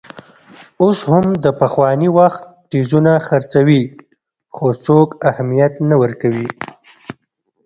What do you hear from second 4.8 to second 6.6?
څوک اهمیت نه ورکوي.